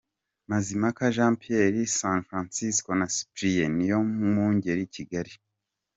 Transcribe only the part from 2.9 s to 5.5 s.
na Cyprien Niyomwungeri- Kigali.